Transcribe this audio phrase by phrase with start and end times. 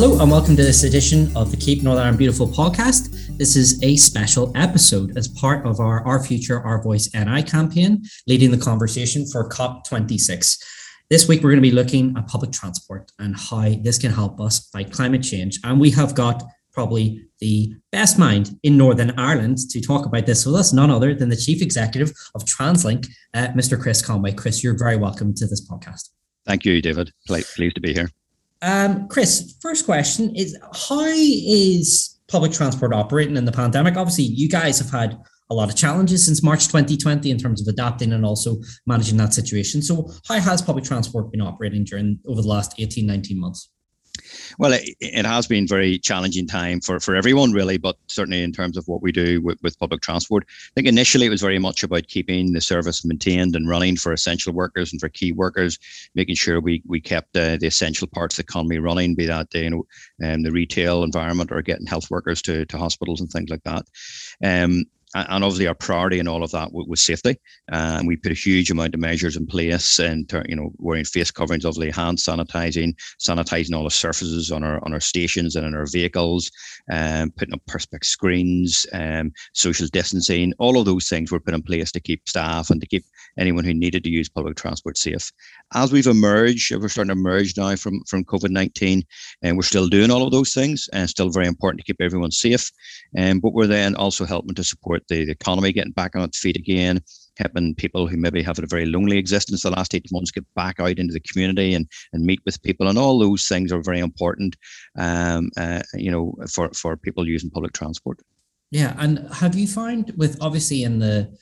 [0.00, 3.36] Hello and welcome to this edition of the Keep Northern Ireland Beautiful podcast.
[3.36, 8.02] This is a special episode as part of our Our Future, Our Voice NI campaign,
[8.26, 10.58] leading the conversation for COP26.
[11.10, 14.40] This week, we're going to be looking at public transport and how this can help
[14.40, 15.58] us fight climate change.
[15.64, 20.46] And we have got probably the best mind in Northern Ireland to talk about this
[20.46, 23.78] with us, none other than the Chief Executive of TransLink, uh, Mr.
[23.78, 24.32] Chris Conway.
[24.32, 26.08] Chris, you're very welcome to this podcast.
[26.46, 27.12] Thank you, David.
[27.26, 28.08] Pleased to be here.
[28.62, 30.56] Um, Chris, first question is
[30.88, 33.96] how is public transport operating in the pandemic?
[33.96, 35.18] Obviously, you guys have had
[35.50, 39.34] a lot of challenges since March 2020 in terms of adapting and also managing that
[39.34, 39.82] situation.
[39.82, 43.70] So, how has public transport been operating during over the last 18, 19 months?
[44.58, 48.52] Well, it, it, has been very challenging time for, for everyone, really, but certainly in
[48.52, 50.44] terms of what we do with, with public transport.
[50.48, 54.12] I think initially it was very much about keeping the service maintained and running for
[54.12, 55.78] essential workers and for key workers,
[56.14, 59.52] making sure we, we kept uh, the essential parts of the economy running, be that
[59.54, 59.86] you know
[60.24, 63.86] um, the retail environment or getting health workers to, to hospitals and things like that.
[64.42, 67.36] Um, and obviously our priority in all of that was safety.
[67.68, 71.30] And we put a huge amount of measures in place and you know wearing face
[71.30, 75.74] coverings, obviously hand sanitizing, sanitizing all the surfaces on our on our stations and in
[75.74, 76.50] our vehicles,
[76.92, 81.62] um, putting up perspex screens, um, social distancing, all of those things were put in
[81.62, 83.04] place to keep staff and to keep
[83.38, 85.32] anyone who needed to use public transport safe.
[85.74, 89.02] As we've emerged, we're starting to emerge now from from COVID nineteen,
[89.42, 92.30] and we're still doing all of those things, and still very important to keep everyone
[92.30, 92.70] safe.
[93.18, 96.38] Um, but we're then also helping to support the, the economy getting back on its
[96.38, 97.00] feet again,
[97.38, 100.44] helping people who maybe have had a very lonely existence the last eight months get
[100.54, 102.88] back out into the community and, and meet with people.
[102.88, 104.56] And all those things are very important,
[104.98, 108.18] um, uh, you know, for, for people using public transport.
[108.70, 108.94] Yeah.
[108.98, 111.36] And have you found with obviously in the,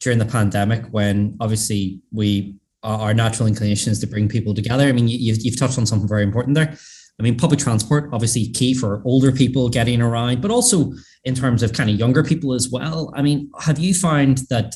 [0.00, 4.84] during the pandemic when obviously we our natural inclination is to bring people together.
[4.84, 6.78] I mean, you've, you've touched on something very important there.
[7.20, 10.94] I mean, public transport obviously key for older people getting around, but also
[11.24, 13.12] in terms of kind of younger people as well.
[13.14, 14.74] I mean, have you found that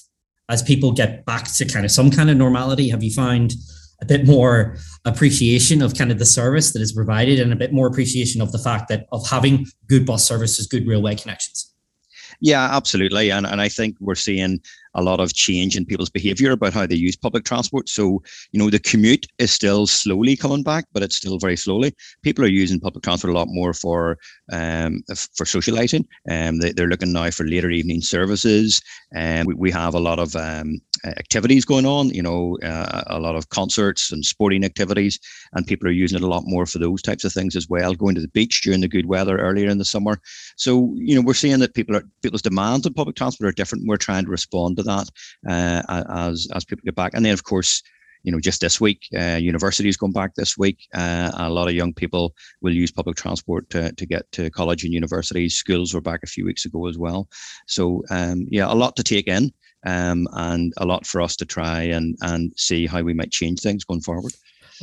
[0.50, 3.55] as people get back to kind of some kind of normality, have you found
[4.03, 7.72] a bit more appreciation of kind of the service that is provided and a bit
[7.72, 11.72] more appreciation of the fact that of having good bus services, good railway connections?
[12.41, 13.31] Yeah, absolutely.
[13.31, 14.61] And, and I think we're seeing
[14.94, 17.88] a lot of change in people's behavior about how they use public transport.
[17.88, 18.22] So,
[18.53, 21.94] you know, the commute is still slowly coming back, but it's still very slowly.
[22.22, 24.19] People are using public transport a lot more for
[24.53, 25.03] um,
[25.34, 26.06] for socializing.
[26.31, 28.81] Um, they, are looking now for later evening services.
[29.15, 33.03] And um, we, we have a lot of um, activities going on, you know, uh,
[33.09, 35.19] a lot of concerts and sporting activities,
[35.53, 37.94] and people are using it a lot more for those types of things as well,
[37.94, 40.20] going to the beach during the good weather earlier in the summer.
[40.56, 43.87] So, you know, we're seeing that people are people's demands on public transport are different.
[43.87, 45.09] We're trying to respond to that
[45.48, 47.12] uh, as as people get back.
[47.14, 47.82] And then, of course,
[48.25, 50.78] you know, just this week, uh, universities going back this week.
[50.94, 54.82] Uh, a lot of young people will use public transport to, to get to college
[54.82, 55.56] and universities.
[55.56, 57.28] Schools were back a few weeks ago as well.
[57.69, 59.53] So, um, yeah, a lot to take in
[59.84, 63.61] um, and a lot for us to try and, and see how we might change
[63.61, 64.33] things going forward.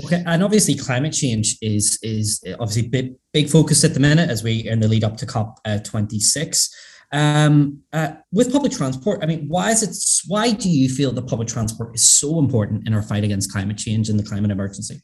[0.05, 4.41] Okay, and obviously climate change is is obviously big big focus at the minute as
[4.41, 6.73] we in the lead up to COP uh, 26.
[7.13, 9.95] Um, uh, with public transport, I mean, why is it?
[10.29, 13.77] Why do you feel that public transport is so important in our fight against climate
[13.77, 15.01] change and the climate emergency?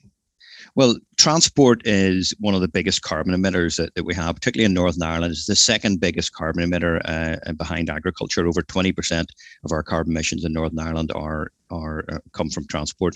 [0.77, 4.75] Well, transport is one of the biggest carbon emitters that, that we have, particularly in
[4.75, 5.31] Northern Ireland.
[5.31, 8.45] It's the second biggest carbon emitter uh, behind agriculture.
[8.45, 9.25] Over 20%
[9.63, 13.15] of our carbon emissions in Northern Ireland are are uh, come from transport,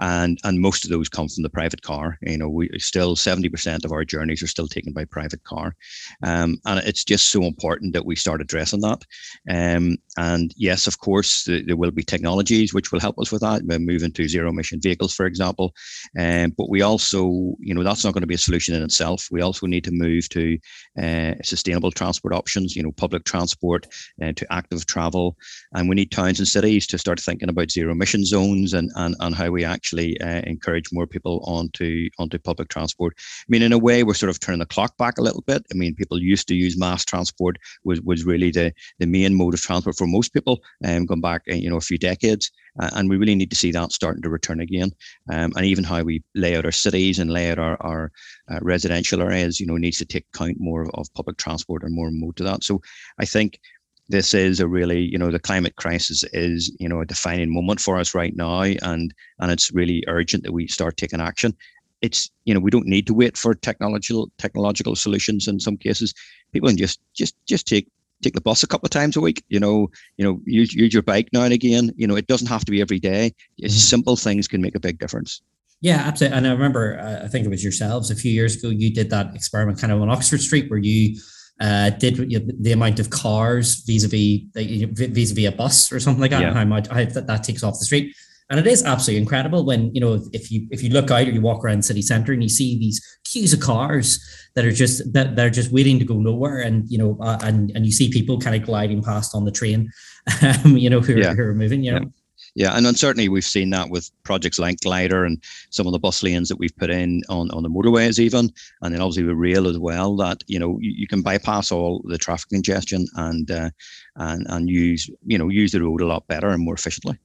[0.00, 2.18] and and most of those come from the private car.
[2.22, 5.74] You know, we still seventy percent of our journeys are still taken by private car,
[6.22, 9.04] um, and it's just so important that we start addressing that.
[9.50, 13.42] Um, and yes, of course, the, there will be technologies which will help us with
[13.42, 13.62] that.
[13.64, 15.74] We're moving to zero emission vehicles, for example,
[16.18, 19.28] um, but we also, you know, that's not going to be a solution in itself.
[19.30, 20.58] We also need to move to
[21.00, 22.74] uh, sustainable transport options.
[22.74, 23.86] You know, public transport
[24.22, 25.36] uh, to active travel,
[25.72, 28.90] and we need towns and cities to start thinking about zero zero emission zones and,
[28.96, 33.14] and, and how we actually uh, encourage more people onto onto public transport.
[33.18, 35.64] I mean, in a way, we're sort of turning the clock back a little bit.
[35.72, 39.54] I mean, people used to use mass transport was was really the the main mode
[39.54, 42.50] of transport for most people, um, going back uh, you know a few decades.
[42.78, 44.90] Uh, and we really need to see that starting to return again.
[45.30, 48.12] Um, and even how we lay out our cities and lay out our, our
[48.50, 51.94] uh, residential areas, you know, needs to take count more of, of public transport and
[51.94, 52.64] more mode to that.
[52.64, 52.82] So
[53.18, 53.58] I think
[54.08, 57.80] this is a really, you know, the climate crisis is, you know, a defining moment
[57.80, 61.54] for us right now, and and it's really urgent that we start taking action.
[62.02, 65.48] It's, you know, we don't need to wait for technological technological solutions.
[65.48, 66.14] In some cases,
[66.52, 67.88] people can just just just take
[68.22, 69.42] take the bus a couple of times a week.
[69.48, 71.90] You know, you know, use use your bike now and again.
[71.96, 73.34] You know, it doesn't have to be every day.
[73.60, 73.68] Mm-hmm.
[73.68, 75.42] simple things can make a big difference.
[75.80, 76.38] Yeah, absolutely.
[76.38, 79.10] And I remember, uh, I think it was yourselves a few years ago, you did
[79.10, 81.20] that experiment kind of on Oxford Street where you
[81.60, 86.30] uh, did you know, the amount of cars vis-a-vis vis-a-vis a bus or something like
[86.30, 86.48] that, yeah.
[86.48, 88.14] and how much how that, that takes off the street.
[88.48, 91.30] And it is absolutely incredible when you know if you if you look out or
[91.30, 94.20] you walk around city centre and you see these queues of cars
[94.54, 97.72] that are just that they're just waiting to go nowhere, and you know uh, and
[97.74, 99.90] and you see people kind of gliding past on the train,
[100.42, 101.34] um, you know who, yeah.
[101.34, 102.00] who are moving, you know.
[102.00, 102.10] Yeah.
[102.56, 106.22] Yeah, and certainly we've seen that with projects like Glider and some of the bus
[106.22, 108.50] lanes that we've put in on, on the motorways even,
[108.80, 110.16] and then obviously with rail as well.
[110.16, 113.68] That you know you, you can bypass all the traffic congestion and uh,
[114.16, 117.18] and and use you know use the road a lot better and more efficiently.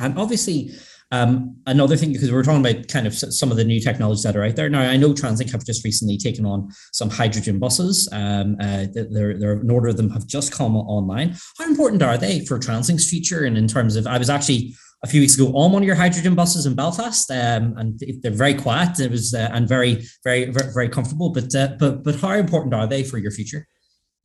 [0.00, 0.70] And obviously,
[1.14, 4.36] um, another thing, because we're talking about kind of some of the new technologies that
[4.36, 4.82] are out there now.
[4.82, 8.08] I know TransLink have just recently taken on some hydrogen buses.
[8.12, 11.36] Um, uh, there, there, an order of them have just come online.
[11.58, 13.44] How important are they for TransLink's future?
[13.44, 14.74] And in terms of, I was actually
[15.04, 18.32] a few weeks ago on one of your hydrogen buses in Belfast, um, and they're
[18.32, 18.98] very quiet.
[18.98, 21.30] It was uh, and very, very, very, very comfortable.
[21.30, 23.66] But uh, but but how important are they for your future?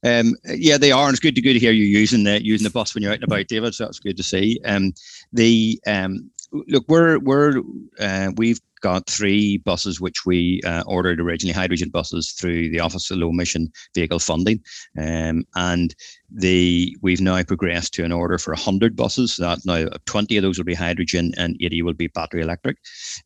[0.06, 2.63] Um, yeah, they are, and it's good to good to hear you using the using
[2.63, 3.75] the bus when you're out and about, David.
[3.75, 4.57] So that's good to see.
[4.63, 4.94] Um,
[5.33, 7.62] the um, look, we're we're
[8.00, 13.12] uh, we've got three buses which we uh, ordered originally, hydrogen buses through the Office
[13.12, 14.62] of Low Emission Vehicle Funding,
[14.98, 15.94] um, and
[16.31, 19.36] the we've now progressed to an order for 100 buses.
[19.38, 22.78] That now 20 of those will be hydrogen and 80 will be battery electric.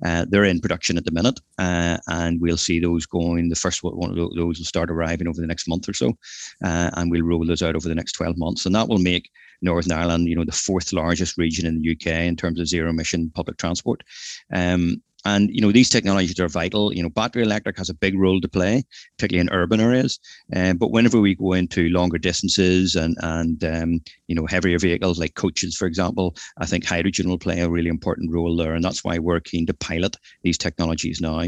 [0.05, 3.49] Uh, they're in production at the minute, uh, and we'll see those going.
[3.49, 6.13] The first one of those will start arriving over the next month or so,
[6.63, 9.29] uh, and we'll roll those out over the next 12 months, and that will make
[9.63, 12.89] Northern Ireland, you know, the fourth largest region in the UK in terms of zero
[12.89, 14.03] emission public transport.
[14.53, 16.93] Um, and you know these technologies are vital.
[16.93, 18.83] You know, battery electric has a big role to play,
[19.17, 20.19] particularly in urban areas.
[20.53, 25.19] Um, but whenever we go into longer distances and and um, you know heavier vehicles
[25.19, 28.83] like coaches, for example, I think hydrogen will play a really important role there, and
[28.83, 31.43] that's why we're keen to pilot these technologies now.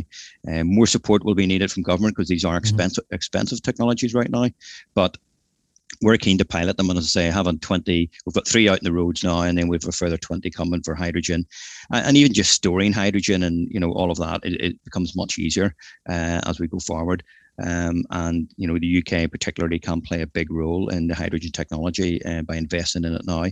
[0.47, 2.59] Um, more support will be needed from government because these are mm-hmm.
[2.59, 3.15] expensive mm-hmm.
[3.15, 4.49] expensive technologies right now.
[4.93, 5.17] But
[6.01, 6.89] we're keen to pilot them.
[6.89, 9.57] And as I say, having 20, we've got three out in the roads now, and
[9.57, 11.45] then we've a further 20 coming for hydrogen.
[11.91, 15.15] And, and even just storing hydrogen and, you know, all of that, it, it becomes
[15.15, 15.75] much easier
[16.09, 17.23] uh, as we go forward.
[17.63, 21.51] Um, and, you know, the UK particularly can play a big role in the hydrogen
[21.51, 23.45] technology uh, by investing in it now.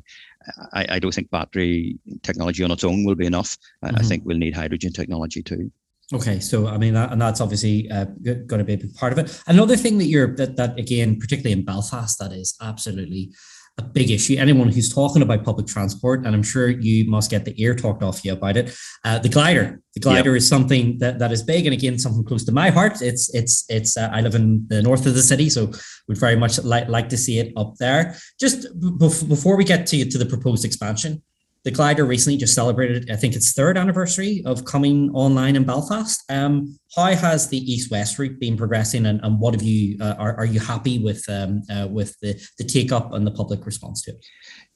[0.74, 3.58] I, I, don't think battery technology on its own will be enough.
[3.82, 3.96] Mm-hmm.
[3.96, 5.72] I think we'll need hydrogen technology too.
[6.12, 9.14] Okay, so I mean, that, and that's obviously uh, going to be a big part
[9.14, 9.42] of it.
[9.48, 13.32] Another thing that you're that that again, particularly in Belfast, that is absolutely
[13.78, 14.36] a big issue.
[14.38, 18.04] Anyone who's talking about public transport, and I'm sure you must get the ear talked
[18.04, 18.76] off you about it.
[19.04, 20.38] Uh, the glider, the glider yep.
[20.38, 23.02] is something that, that is big, and again, something close to my heart.
[23.02, 23.98] It's it's it's.
[23.98, 25.72] Uh, I live in the north of the city, so
[26.08, 28.16] we'd very much like like to see it up there.
[28.40, 28.68] Just
[29.00, 31.24] before we get to to the proposed expansion,
[31.64, 36.22] the glider recently just celebrated, I think its third anniversary of coming online in Belfast.
[36.30, 39.98] Um, how has the east-west route been progressing, and, and what have you?
[40.00, 43.32] Uh, are, are you happy with um, uh, with the the take up and the
[43.32, 44.26] public response to it?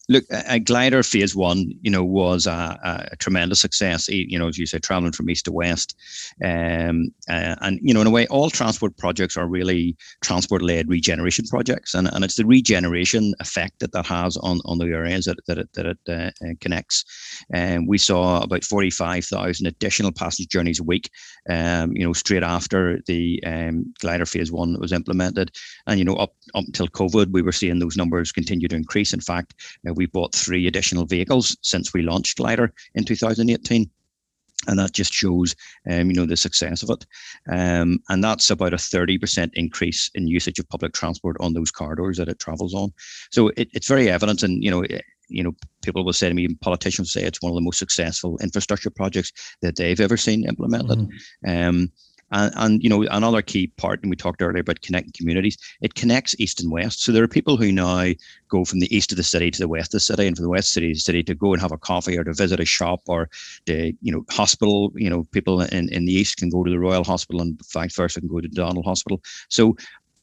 [0.09, 4.07] Look, a glider phase one, you know, was a, a, tremendous success.
[4.07, 5.95] You know, as you say, traveling from east to west,
[6.44, 11.45] um, uh, and you know, in a way, all transport projects are really transport-led regeneration
[11.45, 15.38] projects, and, and it's the regeneration effect that that has on, on the areas that,
[15.48, 17.03] that it, that it uh, uh connects.
[17.51, 21.10] And um, we saw about forty-five thousand additional passenger journeys a week.
[21.50, 25.51] Um, you know, straight after the um, glider phase one was implemented,
[25.86, 29.13] and you know, up up until COVID, we were seeing those numbers continue to increase.
[29.13, 29.53] In fact,
[29.88, 33.89] uh, we bought three additional vehicles since we launched Glider in 2018
[34.68, 35.56] and that just shows
[35.89, 37.06] um, you know the success of it.
[37.51, 42.18] Um, and that's about a 30% increase in usage of public transport on those corridors
[42.18, 42.92] that it travels on.
[43.32, 46.36] So it, it's very evident and you know it, you know people will say to
[46.36, 50.18] me even politicians say it's one of the most successful infrastructure projects that they've ever
[50.18, 51.00] seen implemented.
[51.00, 51.50] Mm-hmm.
[51.50, 51.92] um,
[52.31, 55.96] and, and, you know, another key part, and we talked earlier about connecting communities, it
[55.96, 57.01] connects east and west.
[57.01, 58.07] So there are people who now
[58.50, 60.43] go from the east of the city to the west of the city and from
[60.43, 62.60] the west city to the city to go and have a coffee or to visit
[62.60, 63.29] a shop or
[63.65, 66.79] the, you know, hospital, you know, people in, in the east can go to the
[66.79, 69.22] Royal Hospital and vice versa can go to Donald Hospital.
[69.50, 69.77] So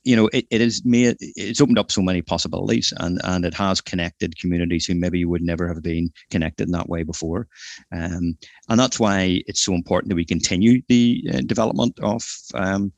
[0.04, 3.54] you know, it, it is made it's opened up so many possibilities and and it
[3.54, 7.49] has connected communities who maybe would never have been connected in that way before.
[7.92, 8.37] Um,
[8.68, 12.23] and that's why it's so important that we continue the uh, development of
[12.54, 12.92] um,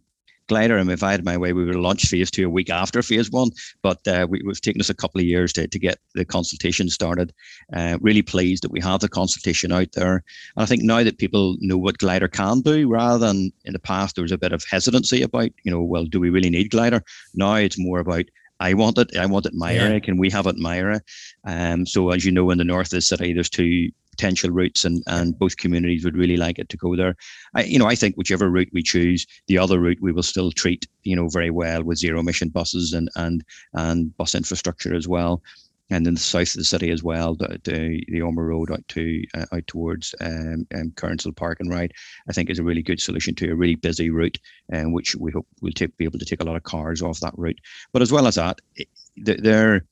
[0.48, 0.76] glider.
[0.76, 3.30] And if I had my way, we would launch phase two a week after phase
[3.30, 3.50] one.
[3.82, 6.88] But uh, we, have taken us a couple of years to, to get the consultation
[6.88, 7.32] started.
[7.72, 10.24] Uh, really pleased that we have the consultation out there.
[10.56, 13.78] And I think now that people know what glider can do, rather than in the
[13.78, 16.70] past, there was a bit of hesitancy about, you know, well, do we really need
[16.70, 17.02] glider?
[17.34, 18.24] Now it's more about
[18.58, 19.14] I want it.
[19.16, 19.82] I want it in my yeah.
[19.82, 20.00] area.
[20.00, 21.02] Can we have it in my area?
[21.44, 24.84] Um, so as you know, in the north of the city, there's two potential routes,
[24.84, 27.14] and and both communities would really like it to go there.
[27.54, 30.50] I, you know, I think whichever route we choose, the other route we will still
[30.52, 33.44] treat, you know, very well with zero emission buses and and
[33.74, 35.42] and bus infrastructure as well
[35.90, 38.86] and in the south of the city as well, the the, the Ormeau Road out
[38.88, 40.92] to uh, out towards um, um,
[41.36, 41.92] Park and Ride,
[42.28, 44.38] I think is a really good solution to a really busy route,
[44.70, 47.02] and um, which we hope will take, be able to take a lot of cars
[47.02, 47.60] off that route.
[47.92, 49.84] But as well as that, it, they're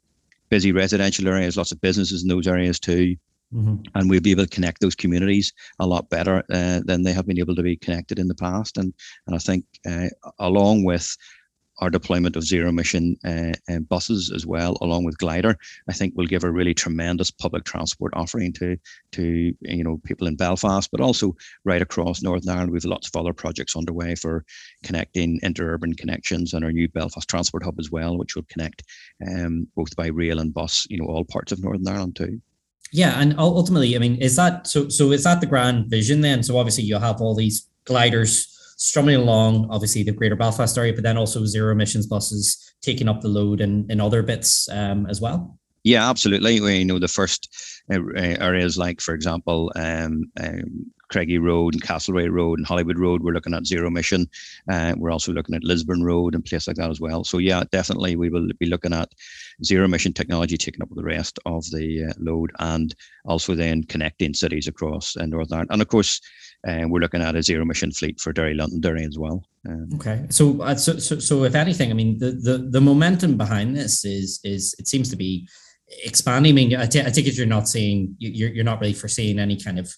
[0.48, 3.16] busy residential areas, lots of businesses in those areas too.
[3.52, 3.82] Mm-hmm.
[3.94, 7.26] And we'll be able to connect those communities a lot better uh, than they have
[7.26, 8.78] been able to be connected in the past.
[8.78, 8.92] And
[9.26, 10.08] and I think uh,
[10.38, 11.16] along with
[11.78, 15.56] our deployment of zero emission uh, uh, buses as well, along with Glider,
[15.88, 18.76] I think will give a really tremendous public transport offering to
[19.12, 21.34] to you know people in Belfast, but also
[21.64, 22.70] right across Northern Ireland.
[22.70, 24.44] We have lots of other projects underway for
[24.84, 28.84] connecting interurban connections and our new Belfast Transport Hub as well, which will connect
[29.28, 32.40] um, both by rail and bus, you know, all parts of Northern Ireland too.
[32.94, 34.88] Yeah, and ultimately, I mean, is that so?
[34.88, 36.44] So is that the grand vision then?
[36.44, 38.46] So obviously, you have all these gliders
[38.76, 43.20] strumming along, obviously the greater Belfast area, but then also zero emissions buses taking up
[43.20, 45.58] the load in, in other bits um, as well?
[45.82, 46.60] Yeah, absolutely.
[46.60, 47.48] We know the first
[47.92, 52.98] uh, uh, areas like, for example, um, um, Cregagh Road and Castlereagh Road and Holywood
[52.98, 53.22] Road.
[53.22, 54.28] We're looking at zero emission.
[54.70, 57.22] Uh, we're also looking at Lisburn Road and places like that as well.
[57.22, 59.12] So yeah, definitely we will be looking at
[59.62, 62.94] zero emission technology taking up the rest of the uh, load and
[63.26, 65.70] also then connecting cities across uh, Northern Ireland.
[65.72, 66.20] And of course,
[66.66, 69.44] and we're looking at a zero emission fleet for Derry Londonderry as well.
[69.68, 73.36] Um, okay, so, uh, so so so if anything, I mean the, the the momentum
[73.36, 75.46] behind this is is it seems to be
[76.04, 76.52] expanding.
[76.52, 79.38] I mean, I, t- I take it you're not seeing you're you're not really foreseeing
[79.38, 79.94] any kind of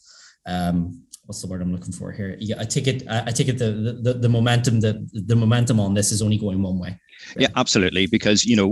[0.46, 2.37] um, what's the word I'm looking for here?
[2.38, 3.02] Yeah, I take it.
[3.09, 3.59] I take it.
[3.59, 6.99] The the, the momentum the the momentum on this is only going one way.
[7.37, 8.06] Yeah, absolutely.
[8.06, 8.68] Because you know,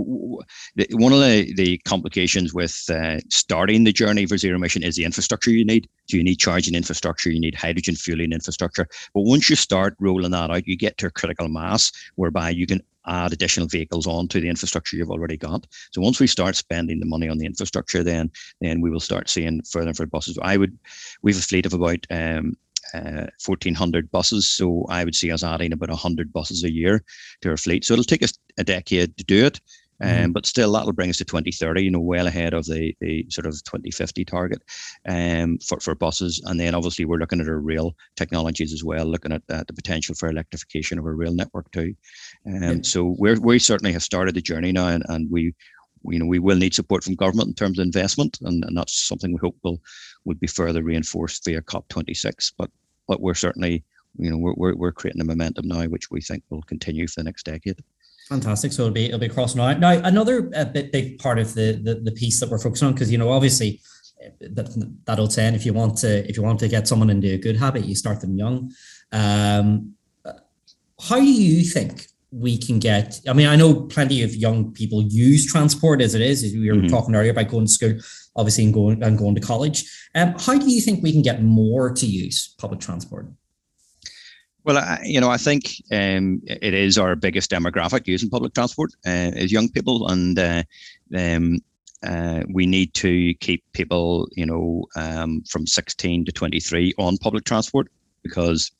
[0.91, 5.03] one of the, the complications with uh, starting the journey for zero emission is the
[5.03, 5.89] infrastructure you need.
[6.07, 8.87] So you need charging infrastructure, you need hydrogen fueling infrastructure.
[9.13, 12.67] But once you start rolling that out, you get to a critical mass whereby you
[12.67, 15.65] can add additional vehicles onto the infrastructure you've already got.
[15.91, 18.31] So once we start spending the money on the infrastructure, then
[18.61, 20.37] then we will start seeing further and further buses.
[20.41, 20.77] I would,
[21.21, 22.55] we have a fleet of about um,
[22.93, 24.47] uh, 1,400 buses.
[24.47, 27.03] So I would see us adding about 100 buses a year
[27.41, 27.85] to our fleet.
[27.85, 29.59] So it'll take us a decade to do it.
[30.01, 30.31] Um, mm-hmm.
[30.33, 33.45] but still, that'll bring us to 2030, you know, well ahead of the, the sort
[33.45, 34.61] of 2050 target
[35.07, 36.41] um, for, for buses.
[36.45, 39.73] And then obviously, we're looking at our rail technologies as well, looking at uh, the
[39.73, 41.95] potential for electrification of our rail network too.
[42.45, 42.75] Um, yeah.
[42.81, 45.53] So we we certainly have started the journey now, and, and we
[46.07, 49.07] you know we will need support from government in terms of investment, and, and that's
[49.07, 49.81] something we hope will
[50.25, 52.53] would be further reinforced via COP26.
[52.57, 52.69] But
[53.07, 53.83] but we're certainly
[54.17, 57.21] you know we're, we're, we're creating a momentum now, which we think will continue for
[57.21, 57.81] the next decade.
[58.29, 58.73] Fantastic.
[58.73, 59.91] So it'll be it'll be crossing out now.
[59.91, 63.11] Another uh, bit big part of the, the the piece that we're focusing on because
[63.11, 63.81] you know obviously
[64.41, 67.33] that that old saying if you want to if you want to get someone into
[67.33, 68.71] a good habit you start them young.
[69.11, 69.95] Um,
[70.99, 75.01] how do you think we can get i mean i know plenty of young people
[75.03, 76.87] use transport as it is as we were mm-hmm.
[76.87, 77.93] talking earlier about going to school
[78.35, 81.43] obviously and going and going to college um, how do you think we can get
[81.43, 83.27] more to use public transport
[84.65, 88.91] well, I, you know, I think um, it is our biggest demographic using public transport
[89.05, 90.63] uh, is young people, and uh,
[91.15, 91.59] um,
[92.05, 97.45] uh, we need to keep people, you know, um, from 16 to 23 on public
[97.45, 97.87] transport
[98.23, 98.71] because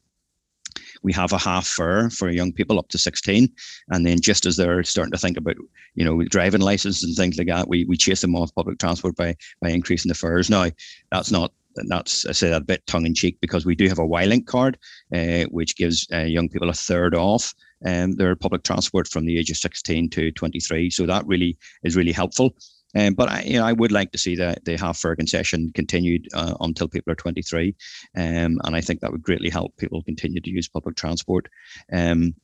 [1.04, 3.48] we have a half fare for young people up to 16
[3.89, 5.56] and then just as they're starting to think about
[5.94, 9.15] you know driving license and things like that we, we chase them off public transport
[9.15, 10.50] by by increasing the fares.
[10.50, 10.65] Now
[11.12, 11.54] that's not
[11.88, 14.48] that's I say that a bit tongue in cheek because we do have a Y-Link
[14.48, 14.77] card,
[15.13, 17.53] uh, which gives uh, young people a third off
[17.86, 20.89] um, their public transport from the age of 16 to 23.
[20.89, 22.55] So that really is really helpful.
[22.98, 25.72] Um, but I, you know, I would like to see the, the half fare concession
[25.75, 27.75] continued uh, until people are 23.
[28.15, 31.50] Um, and I think that would greatly help people continue to use public transport.
[31.91, 32.36] Um,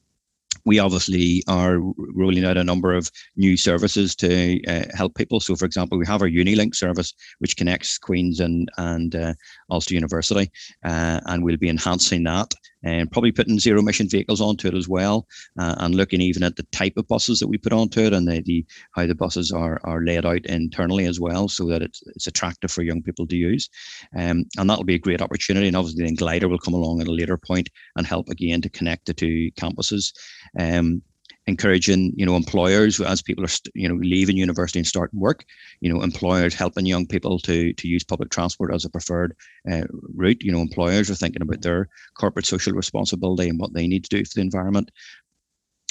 [0.65, 5.39] we obviously are rolling out a number of new services to uh, help people.
[5.39, 9.33] So, for example, we have our Unilink service, which connects Queen's and and uh,
[9.69, 10.51] Ulster University,
[10.83, 12.53] uh, and we'll be enhancing that
[12.83, 15.27] and probably putting zero emission vehicles onto it as well,
[15.59, 18.27] uh, and looking even at the type of buses that we put onto it and
[18.27, 22.01] the, the how the buses are are laid out internally as well, so that it's
[22.15, 23.69] it's attractive for young people to use,
[24.15, 25.67] um, and that'll be a great opportunity.
[25.67, 28.69] And obviously, then Glider will come along at a later point and help again to
[28.69, 30.13] connect the two campuses.
[30.57, 31.01] Um,
[31.47, 35.43] encouraging you know employers as people are you know leaving university and starting work
[35.79, 39.35] you know employers helping young people to to use public transport as a preferred
[39.71, 39.83] uh,
[40.15, 40.41] route.
[40.43, 44.17] You know employers are thinking about their corporate social responsibility and what they need to
[44.17, 44.91] do for the environment.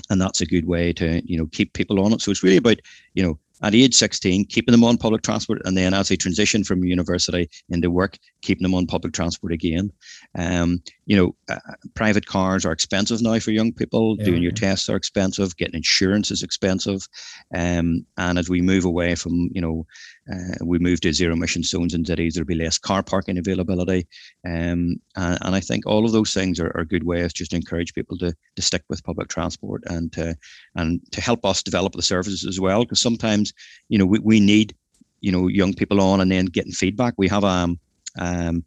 [0.09, 2.21] And that's a good way to you know keep people on it.
[2.21, 2.79] So it's really about
[3.15, 6.65] you know at age 16, keeping them on public transport, and then as they transition
[6.65, 9.91] from university into work, keeping them on public transport again.
[10.39, 11.59] Um, you know, uh,
[11.95, 14.17] private cars are expensive now for young people.
[14.19, 15.57] Yeah, Doing your tests are expensive.
[15.57, 17.07] Getting insurance is expensive.
[17.55, 19.87] Um, and as we move away from, you know,
[20.33, 24.07] uh, we move to zero emission zones in cities, there'll be less car parking availability.
[24.47, 27.57] Um, and, and, I think all of those things are, are good ways just to
[27.57, 30.37] encourage people to, to stick with public transport and to,
[30.77, 32.85] and to help us develop the services as well.
[32.85, 33.53] Because sometimes,
[33.89, 34.75] you know, we, we need,
[35.21, 37.15] you know, young people on and then getting feedback.
[37.17, 37.79] We have um,
[38.19, 38.65] um,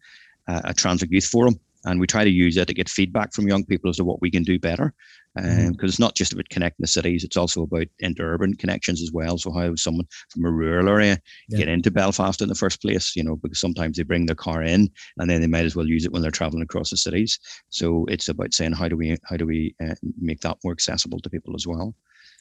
[0.47, 3.65] a Transit Youth Forum and we try to use it to get feedback from young
[3.65, 4.93] people as to what we can do better
[5.35, 5.85] because um, mm-hmm.
[5.85, 9.51] it's not just about connecting the cities it's also about interurban connections as well so
[9.51, 11.17] how someone from a rural area
[11.49, 11.57] yeah.
[11.57, 14.61] get into belfast in the first place you know because sometimes they bring their car
[14.61, 17.39] in and then they might as well use it when they're traveling across the cities
[17.69, 21.19] so it's about saying how do we how do we uh, make that more accessible
[21.19, 21.95] to people as well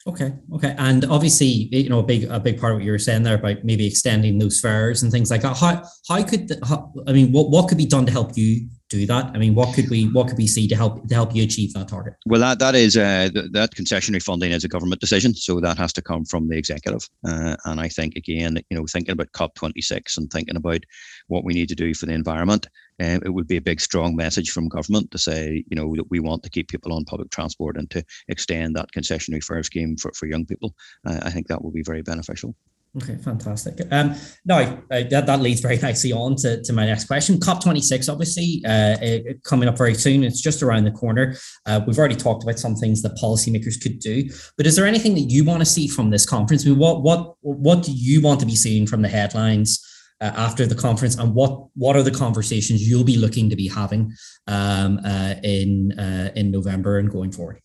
[0.05, 2.99] Okay, okay, and obviously, you know, a big a big part of what you were
[2.99, 5.55] saying there about maybe extending those fares and things like that.
[5.55, 8.67] How how could the, how, I mean, what what could be done to help you
[8.97, 9.25] do that?
[9.33, 11.73] I mean, what could we what could we see to help to help you achieve
[11.73, 12.15] that target?
[12.25, 15.93] Well, that that is uh, that concessionary funding is a government decision, so that has
[15.93, 17.07] to come from the executive.
[17.27, 20.83] Uh, and I think again, you know, thinking about COP twenty six and thinking about
[21.27, 22.67] what we need to do for the environment,
[22.99, 26.09] um, it would be a big strong message from government to say, you know, that
[26.09, 29.97] we want to keep people on public transport and to extend that concessionary fare scheme
[29.97, 30.73] for for young people.
[31.05, 32.55] Uh, I think that will be very beneficial.
[32.95, 33.79] Okay, fantastic.
[33.89, 34.13] Um,
[34.45, 34.59] now
[34.91, 37.39] uh, that, that leads very nicely on to, to my next question.
[37.39, 40.23] COP26, obviously, uh, coming up very soon.
[40.23, 41.35] It's just around the corner.
[41.65, 45.15] Uh, we've already talked about some things that policymakers could do, but is there anything
[45.15, 46.67] that you want to see from this conference?
[46.67, 49.83] I mean, what what what do you want to be seeing from the headlines
[50.21, 53.67] uh, after the conference, and what what are the conversations you'll be looking to be
[53.67, 54.13] having
[54.45, 57.59] um, uh, in uh, in November and going forward?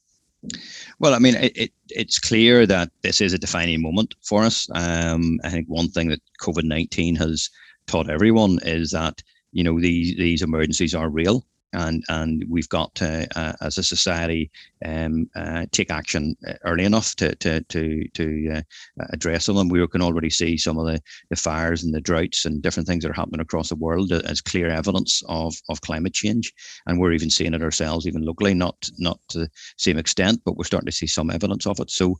[0.99, 4.68] Well, I mean, it, it, it's clear that this is a defining moment for us.
[4.75, 7.51] Um, I think one thing that COVID nineteen has
[7.87, 9.22] taught everyone is that
[9.53, 13.83] you know these these emergencies are real and and we've got to, uh, as a
[13.83, 14.50] society,
[14.85, 18.62] um, uh, take action early enough to to to to uh,
[19.11, 19.68] address them.
[19.68, 21.00] We can already see some of the,
[21.31, 24.40] the fires and the droughts and different things that are happening across the world as
[24.40, 26.52] clear evidence of of climate change.
[26.87, 30.57] And we're even seeing it ourselves, even locally, not not to the same extent, but
[30.57, 31.90] we're starting to see some evidence of it.
[31.90, 32.18] So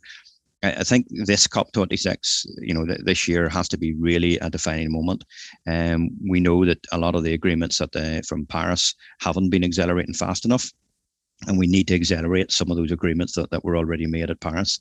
[0.61, 5.23] I think this COP26, you know, this year has to be really a defining moment.
[5.67, 9.63] Um, we know that a lot of the agreements that the, from Paris haven't been
[9.63, 10.69] accelerating fast enough
[11.47, 14.41] and we need to accelerate some of those agreements that, that were already made at
[14.41, 14.79] Paris.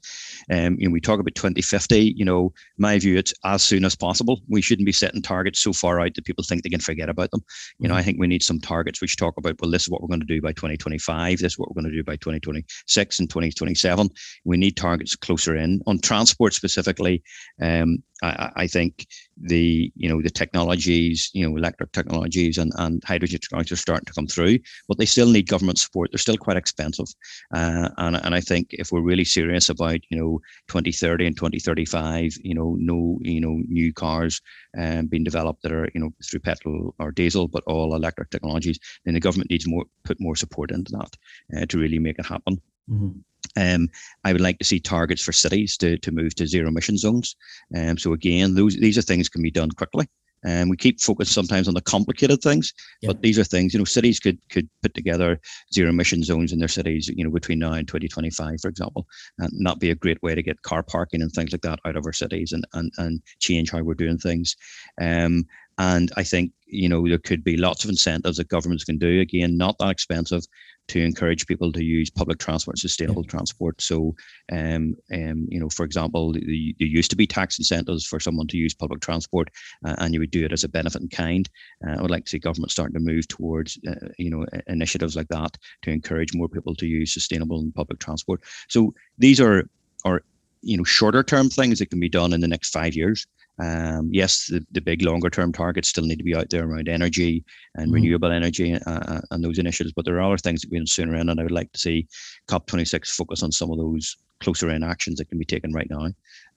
[0.51, 2.15] Um, you know, we talk about 2050.
[2.17, 4.41] You know, my view, it's as soon as possible.
[4.49, 7.31] We shouldn't be setting targets so far out that people think they can forget about
[7.31, 7.43] them.
[7.79, 8.07] You know, I mm-hmm.
[8.07, 10.27] think we need some targets which talk about, well, this is what we're going to
[10.27, 11.39] do by 2025.
[11.39, 14.09] This is what we're going to do by 2026 and 2027.
[14.45, 17.23] We need targets closer in on transport specifically.
[17.63, 19.07] Um, I, I, think
[19.41, 24.07] the you know the technologies, you know, electric technologies and, and hydrogen technologies are starting
[24.07, 26.11] to come through, but they still need government support.
[26.11, 27.07] They're still quite expensive,
[27.55, 32.33] uh, and and I think if we're really serious about you know 2030 and 2035,
[32.43, 34.41] you know, no you know new cars
[34.77, 38.79] um, being developed that are you know through petrol or diesel, but all electric technologies,
[39.05, 41.17] then the government needs more put more support into that
[41.57, 42.61] uh, to really make it happen.
[42.91, 43.21] Mm-hmm.
[43.59, 43.89] Um,
[44.25, 47.37] I would like to see targets for cities to, to move to zero emission zones.
[47.77, 50.07] Um, so again, those these are things can be done quickly.
[50.45, 53.09] And um, we keep focused sometimes on the complicated things, yeah.
[53.09, 55.41] but these are things, you know, cities could could put together
[55.75, 59.51] zero emission zones in their cities, you know, between now and 2025, for example, and
[59.53, 62.07] not be a great way to get car parking and things like that out of
[62.07, 64.57] our cities and and, and change how we're doing things.
[65.01, 65.45] Um,
[65.79, 69.21] and I think, you know, there could be lots of incentives that governments can do,
[69.21, 70.45] again, not that expensive,
[70.89, 73.31] to encourage people to use public transport, sustainable yeah.
[73.31, 73.81] transport.
[73.81, 74.15] So,
[74.51, 78.57] um, um, you know, for example, there used to be tax incentives for someone to
[78.57, 79.51] use public transport,
[79.85, 81.49] uh, and you would do it as a benefit in kind.
[81.87, 85.15] Uh, I would like to see government starting to move towards, uh, you know, initiatives
[85.15, 88.43] like that to encourage more people to use sustainable and public transport.
[88.69, 89.69] So these are
[90.05, 90.23] are
[90.63, 93.27] you know shorter term things that can be done in the next five years
[93.61, 96.89] um, yes, the, the big longer term targets still need to be out there around
[96.89, 97.45] energy
[97.75, 97.95] and mm-hmm.
[97.95, 100.87] renewable energy uh, uh, and those initiatives, but there are other things that we can
[100.87, 102.07] sooner in, and I would like to see
[102.49, 106.07] COP26 focus on some of those closer in actions that can be taken right now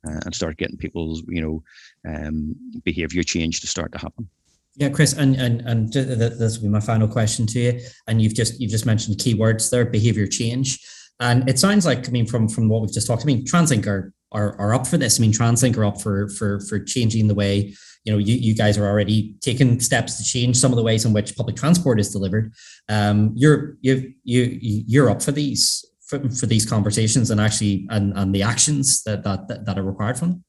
[0.08, 1.64] uh, and start getting people's you know
[2.08, 4.30] um, behavior change to start to happen.
[4.76, 7.80] Yeah, Chris, and and and this will be my final question to you.
[8.08, 10.80] And you've just you've just mentioned the keywords there, behavior change,
[11.20, 13.24] and it sounds like I mean from from what we've just talked.
[13.24, 15.20] I mean, TransLink are are, are up for this.
[15.20, 18.56] I mean, TransLink are up for for for changing the way you know you, you
[18.56, 22.00] guys are already taking steps to change some of the ways in which public transport
[22.00, 22.54] is delivered.
[22.90, 28.14] Um, you're you you you're up for these for, for these conversations and actually and
[28.16, 30.44] and the actions that that that are required from them.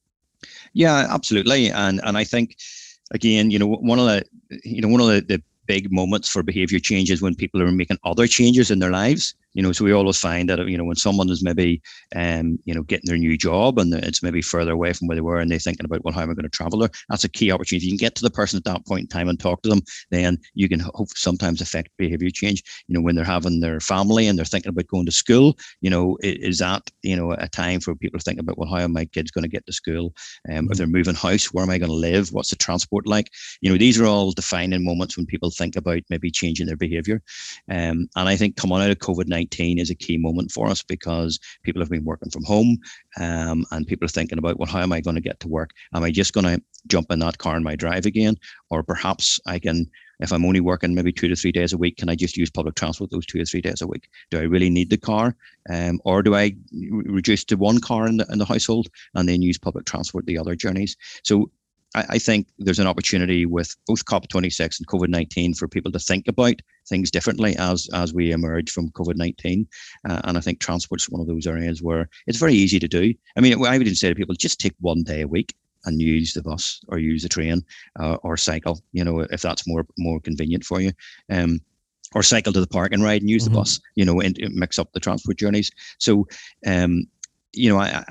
[0.73, 1.69] Yeah, absolutely.
[1.69, 2.57] And and I think
[3.11, 4.25] again, you know, one of the
[4.63, 7.97] you know one of the, the big moments for behavior changes when people are making
[8.03, 10.95] other changes in their lives you know so we always find that you know when
[10.95, 11.81] someone is maybe
[12.15, 15.21] um you know getting their new job and it's maybe further away from where they
[15.21, 16.89] were and they're thinking about well how am i going to travel there?
[17.09, 17.85] That's a key opportunity.
[17.87, 19.81] You can get to the person at that point in time and talk to them
[20.11, 22.63] then you can hope sometimes affect behavior change.
[22.87, 25.89] You know when they're having their family and they're thinking about going to school you
[25.89, 28.89] know is that you know a time for people to think about well how are
[28.89, 30.13] my kids going to get to school?
[30.51, 32.31] Um, if they're moving house where am i going to live?
[32.31, 33.29] What's the transport like?
[33.61, 37.21] You know these are all defining moments when people think about maybe changing their behavior.
[37.69, 40.83] Um, and i think coming out of covid-19 19 is a key moment for us
[40.83, 42.77] because people have been working from home
[43.19, 45.71] um, and people are thinking about, well, how am I going to get to work?
[45.93, 48.35] Am I just going to jump in that car in my drive again?
[48.69, 51.97] Or perhaps I can, if I'm only working maybe two to three days a week,
[51.97, 54.09] can I just use public transport those two or three days a week?
[54.31, 55.35] Do I really need the car?
[55.69, 59.41] Um, or do I reduce to one car in the, in the household and then
[59.41, 60.95] use public transport the other journeys?
[61.23, 61.49] So
[61.95, 65.99] I, I think there's an opportunity with both COP26 and COVID 19 for people to
[65.99, 66.55] think about
[66.87, 69.67] things differently as as we emerge from COVID 19.
[70.07, 73.13] Uh, and I think transport's one of those areas where it's very easy to do.
[73.37, 76.33] I mean, I would say to people, just take one day a week and use
[76.33, 77.61] the bus or use the train
[77.99, 80.91] uh, or cycle, you know, if that's more more convenient for you.
[81.29, 81.61] Um,
[82.15, 83.55] or cycle to the park and ride and use mm-hmm.
[83.55, 85.71] the bus, you know, and mix up the transport journeys.
[85.97, 86.27] So
[86.67, 87.05] um,
[87.53, 88.03] you know, I,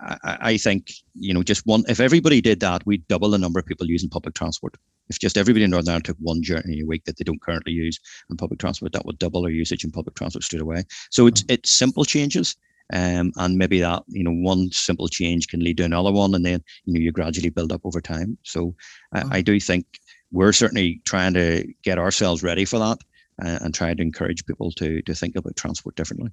[0.00, 3.58] I, I think, you know, just one, if everybody did that, we'd double the number
[3.58, 4.74] of people using public transport.
[5.08, 7.72] If just everybody in Northern Ireland took one journey a week that they don't currently
[7.72, 7.98] use
[8.30, 10.84] on public transport, that would double our usage in public transport straight away.
[11.10, 11.54] So it's, mm.
[11.54, 12.56] it's simple changes.
[12.92, 16.34] Um, and maybe that, you know, one simple change can lead to another one.
[16.34, 18.38] And then, you know, you gradually build up over time.
[18.42, 18.74] So
[19.12, 19.86] I, I do think
[20.32, 22.98] we're certainly trying to get ourselves ready for that
[23.44, 26.30] uh, and try to encourage people to, to think about transport differently.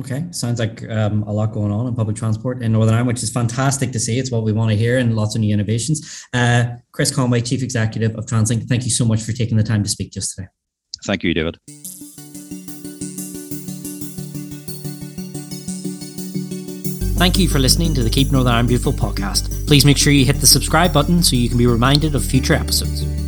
[0.00, 3.22] Okay, sounds like um, a lot going on in public transport in Northern Ireland, which
[3.22, 4.18] is fantastic to see.
[4.18, 6.24] It's what we want to hear and lots of new innovations.
[6.32, 9.82] Uh, Chris Conway, Chief Executive of TransLink, thank you so much for taking the time
[9.82, 10.48] to speak to us today.
[11.04, 11.58] Thank you, David.
[17.18, 19.66] Thank you for listening to the Keep Northern Ireland Beautiful podcast.
[19.66, 22.54] Please make sure you hit the subscribe button so you can be reminded of future
[22.54, 23.27] episodes.